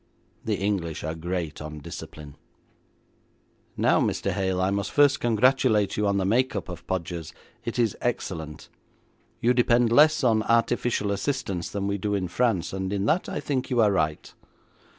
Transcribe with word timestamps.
The 0.43 0.55
English 0.57 1.03
are 1.03 1.13
great 1.13 1.61
on 1.61 1.77
discipline. 1.77 2.35
'Now, 3.77 4.01
Mr. 4.01 4.31
Hale, 4.31 4.59
I 4.59 4.71
must 4.71 4.89
first 4.91 5.19
congratulate 5.19 5.95
you 5.95 6.07
on 6.07 6.17
the 6.17 6.25
make 6.25 6.55
up 6.55 6.69
of 6.69 6.87
Podgers. 6.87 7.33
It 7.63 7.77
is 7.77 7.95
excellent. 8.01 8.67
You 9.41 9.53
depend 9.53 9.91
less 9.91 10.23
on 10.23 10.41
artificial 10.41 11.11
assistance 11.11 11.69
than 11.69 11.85
we 11.85 11.99
do 11.99 12.15
in 12.15 12.29
France, 12.29 12.73
and 12.73 12.91
in 12.91 13.05
that 13.05 13.29
I 13.29 13.39
think 13.39 13.69
you 13.69 13.79
are 13.79 13.91
right.' 13.91 14.33